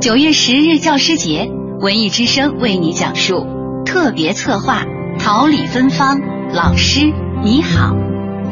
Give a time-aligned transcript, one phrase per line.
[0.00, 4.84] 九月十日教师节，文艺之声为你讲述特别策划
[5.18, 6.20] 《桃李芬芳》，
[6.54, 7.96] 老师你好，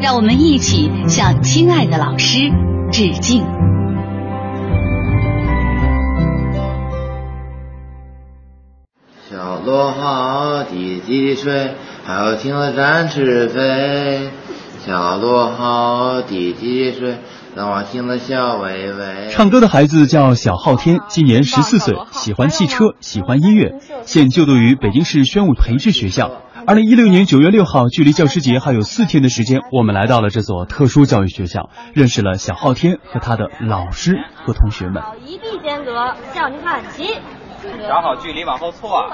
[0.02, 2.50] 让我们一起向亲爱的老师
[2.90, 3.44] 致敬。
[9.30, 11.74] 小螺号滴滴水，
[12.04, 14.30] 还有听了展翅飞。
[14.84, 17.18] 小螺号滴滴水。
[17.56, 19.30] 让我听了笑微微。
[19.30, 26.42] 唱歌的孩子叫小昊天，今年十四岁，喜欢汽车，喜欢音乐，现就读于北京市宣武培智学校。
[26.66, 35.02] 二零一六年九月六号，距离教师节还有四天的时间，我们来到了这所特殊教育学校，认识了小昊天和他的老师和同学们。
[35.24, 37.14] 一臂间隔，向您看齐。
[37.88, 39.08] 找好距离往后错。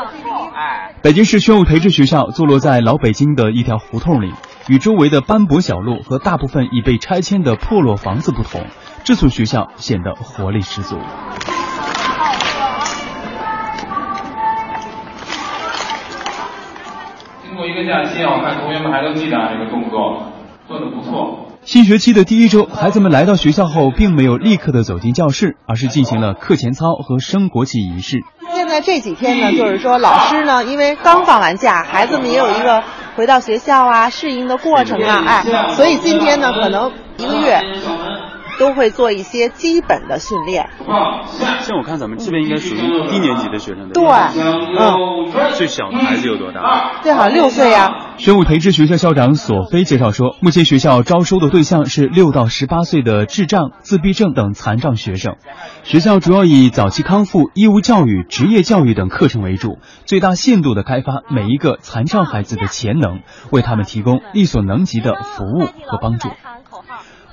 [0.54, 4.32] 哎，北京市宣武培智学校坐落在老北京的一条胡同里。
[4.68, 8.64] 与周围的斑驳小路和大部分已被拆迁的破落房子不同，
[9.02, 10.96] 这所学校显得活力十足。
[17.42, 20.32] 经过一个假期啊，我看同学们还都记得这个动作，
[20.68, 21.48] 做的不错。
[21.64, 28.20] 新学期的第一周，孩子们来到学校后，并没有立刻的走进教室，而是进行了课前操和升国旗仪式。
[28.54, 32.84] 现在这几天呢，就是说老师呢，因为刚放完假，孩子们也有一个。
[33.16, 37.60] 回到学校啊，适应的过程啊，哎，所以今天呢，可能一个月。
[38.58, 40.68] 都会做一些基本的训练。
[41.60, 45.12] 像我看咱们这边应该属于低年级的学生对，嗯。
[45.54, 47.00] 最小的孩子有多大？
[47.02, 48.14] 最好六岁呀。
[48.18, 55.36] 宣武培智学校校长索菲介绍说，目前学校招收的对象是六到十八岁的智障、自闭症等残障学生。
[55.84, 66.28] 学校主要以早期康复、义务教育、职业教育等课程为主，最大限度地开发每一个残障孩子的潜能，为他们提供力所能及的服务和帮助。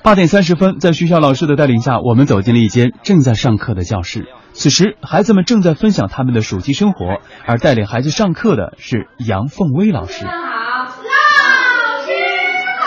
[0.02, 4.28] 八点三十分，在学校老师的带领下，我们走进了一间正在上课的教室。
[4.54, 10.24] 此时，孩子们正在分享他们的暑期生活，而带领孩子上课的是杨凤威老师。
[10.24, 12.12] 好，老师
[12.80, 12.86] 好。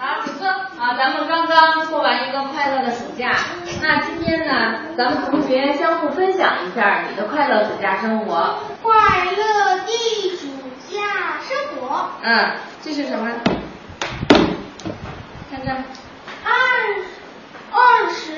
[0.00, 0.48] 好，请坐。
[0.48, 3.32] 好，咱们刚刚过完一个快乐的暑假，
[3.82, 8.58] 那今天呢，咱们同学相互分享一下你的快乐暑假生活。
[8.82, 9.86] 快乐的
[10.38, 10.48] 暑
[10.88, 12.08] 假生活。
[12.22, 13.28] 嗯，这是什么？
[15.68, 15.84] 二
[17.70, 18.32] 二十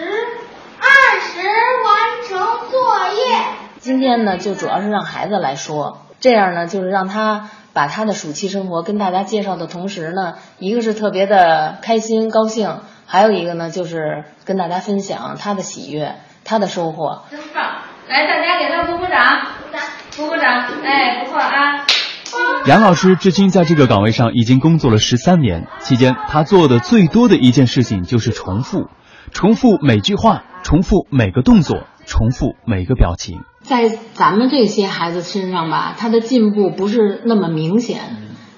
[0.81, 1.39] 二十
[1.85, 3.37] 完成作业。
[3.79, 17.23] 今天呢，就主要是让孩子来说，这样呢，就是让他把他的暑期生活跟大家介绍的同时呢，一个是特别的开心高兴，还有一个呢，就是跟大家分享他的喜悦，他的收获。
[17.31, 17.83] 真棒！
[18.09, 19.47] 来，大家给他鼓鼓掌，
[20.17, 21.87] 鼓鼓掌，哎，不错啊。
[22.67, 28.89] 杨老师至今在这个岗位上已经工作了十三年，期间他做的最多的一件事情就是重复，
[29.33, 33.41] 重复每句话，重复每个动作，重复每个表情。
[33.63, 38.01] 在咱们这些孩子身上吧，他的进步不是那么明显。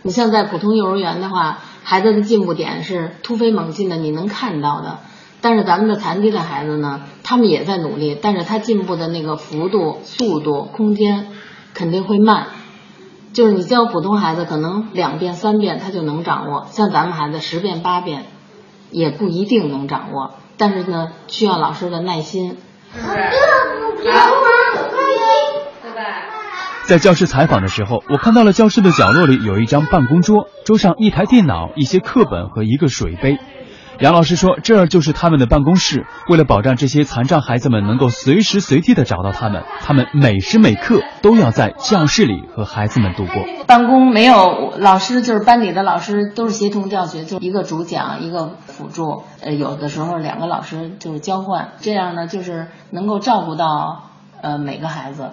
[0.03, 4.99] 你像在普通幼儿园的话，孩子的进步点是突飞猛进的，你能看到的。
[5.41, 11.29] 但是咱们的残疾的孩子呢，他们也在努力，但是他进步的那个幅度、速度、空间
[11.73, 12.47] 肯定会慢。
[13.35, 18.27] 就是你教普通孩子，可能两遍三遍他就能掌握，像咱们孩子十遍八遍，
[18.93, 20.35] 也不一定能掌握。
[20.57, 22.57] 但是呢，需要老师的耐心。
[26.85, 33.39] 在教室采访的时候，我看到了教室的角落里有一张办公桌，桌上一台电脑、一些课本和一个水杯。
[34.01, 36.05] 杨老师说：“这儿就是他们的办公室。
[36.29, 43.35] 为了保障这些残障孩子们能够随时随地的找到他们，他们每时每刻都要在教室里和孩子们度过。
[43.67, 49.23] 办公没有老师，就是班里的老师都是协同教学，就一个主讲，一个辅助。
[49.41, 54.11] 呃，有的时候两个老师就是交换，这样呢，就是能够照顾到
[54.41, 55.31] 呃每个孩子。”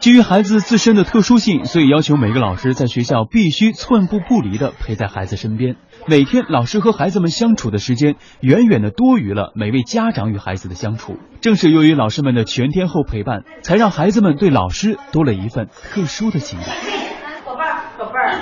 [0.00, 5.74] 基于孩子自身的特殊性，所以要求每个老师在学校必须寸步不离的陪在孩子身边。
[6.06, 11.16] 每天老师和孩子们相处的时间，远远的多于了每位家长与孩子的相处。
[11.40, 16.68] 正是由于老师们的全天候陪伴，才让孩子们对老师多了一份特殊的情感。
[17.44, 18.38] 宝贝儿，宝贝儿，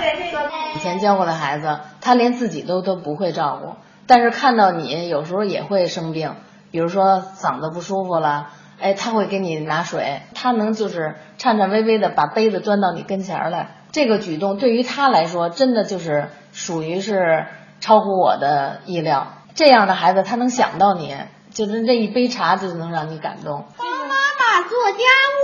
[0.75, 6.35] 以前教过的孩子，他连自己都都不会照顾，但是看到你有时候也会生病，
[6.69, 8.49] 比如说嗓子不舒服了。
[8.79, 13.75] 哎，他会给你拿水，他能就是颤颤巍巍的把杯子端到你跟前来。
[13.91, 17.47] 这个举动对于他来说，真的就是属于是
[17.79, 19.33] 超乎我的意料。
[19.55, 21.15] 这样的孩子，他能想到你，
[21.51, 23.65] 就是这一杯茶就能让你感动。
[23.77, 25.36] 帮妈妈做家务。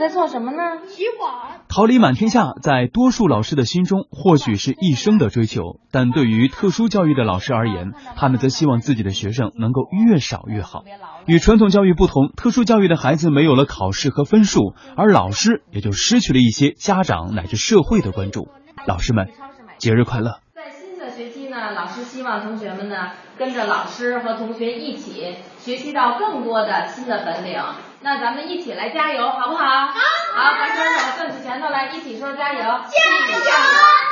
[0.00, 0.86] 在做什么呢？
[0.86, 1.60] 洗碗。
[1.68, 10.84] 桃李满天下，在多数老师的心中或许是一生的追求，但对于特殊教育的老师而言，他们则希望自己的学生能够越少越好。
[11.26, 18.48] 与传统教育不同，特殊教育的孩子没有了考试和分数，而老师也就失去了一些家长乃至社会的关注。
[18.86, 19.28] 老师们，
[19.76, 20.40] 节日快乐！
[20.54, 27.60] 在新的学期呢，老师希望同学们呢跟着老师和同学一起学习到更多的新的本领。
[28.02, 29.64] 那咱们一起来加油，好不好？
[29.64, 29.92] 好，
[30.34, 32.60] 好，把双手攥起拳头来，一起说加油！
[32.60, 33.42] 加油！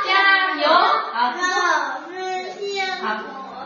[0.05, 0.69] 加油！
[1.11, 3.07] 好，老师辛苦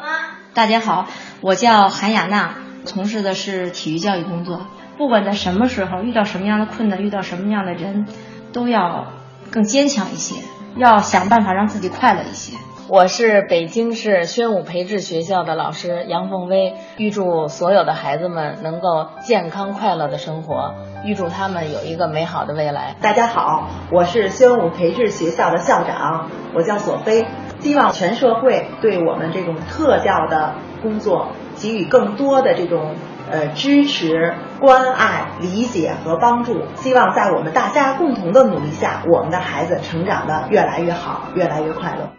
[0.02, 0.08] 了。
[0.54, 1.08] 大家好，
[1.42, 2.56] 我叫韩雅娜，
[2.86, 4.66] 从事的是体育教育工作。
[4.98, 8.08] 不管在什么时候遇到什么样的困难，遇到什么样的人，
[8.54, 9.12] 都要
[9.52, 10.36] 更坚强一些，
[10.78, 12.56] 要想办法让自己快乐一些。
[12.94, 22.96] 我是北京市宣武培智学校的老师杨凤薇，预祝所有的孩子们能够健康快乐的生活，预祝他们有一个美好的未来。
[23.02, 27.26] 大家好，我是宣武培智学校的校长，我叫索菲。
[27.62, 30.54] 希望全社会对我们这种特教的
[30.84, 32.94] 工作给予更多的这种
[33.32, 36.62] 呃支持、关爱、理解和帮助。
[36.76, 42.12] 希望在我们大家共同的努力下，我们的孩子成长的越来越好，越来越快乐。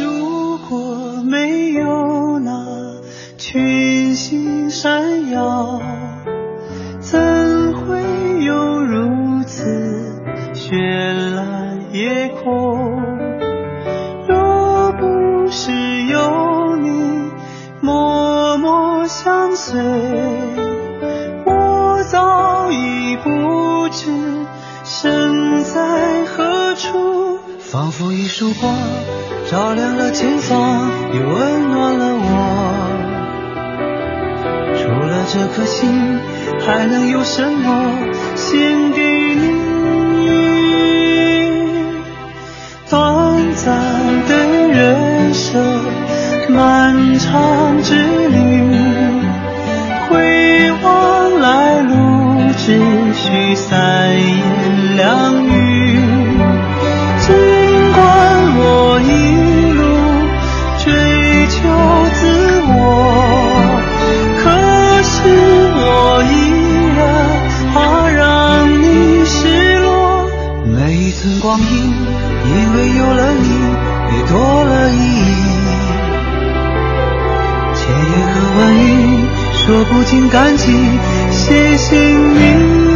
[0.00, 2.96] 如果没有那
[3.36, 5.82] 群星闪耀，
[7.00, 7.20] 怎
[7.74, 8.00] 会
[8.44, 9.66] 有如此
[10.54, 13.02] 绚烂夜空？
[14.26, 15.70] 若不是
[16.04, 17.30] 有你
[17.82, 19.78] 默默相随，
[21.44, 24.06] 我早已不知
[24.82, 27.38] 身在何处。
[27.58, 28.74] 仿佛一束光。
[29.50, 32.30] 照亮了前方，也温暖了我。
[34.76, 36.20] 除了这颗心，
[36.60, 37.98] 还能有什么
[38.36, 39.09] 献给
[79.90, 80.72] 不尽感激，
[81.30, 82.89] 谢谢你。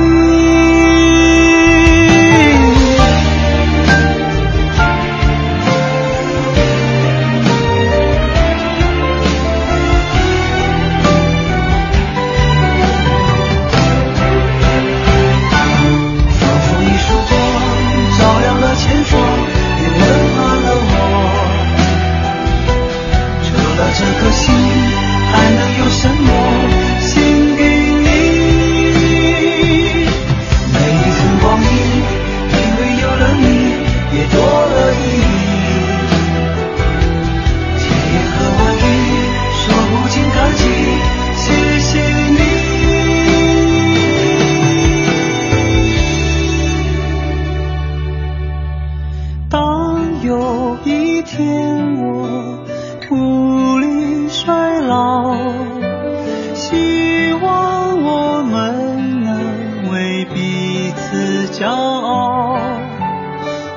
[61.65, 62.59] 骄傲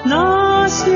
[0.04, 0.92] 那些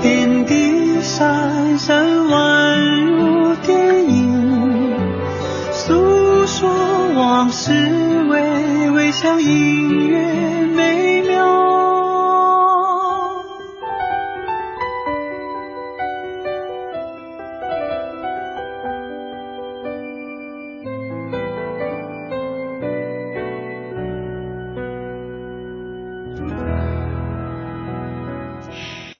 [0.00, 2.78] 点滴闪闪宛
[3.16, 4.94] 如电影
[5.72, 6.70] 诉说
[7.16, 7.72] 往事
[8.28, 10.35] 微微像音乐